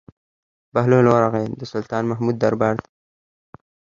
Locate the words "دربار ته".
2.43-2.89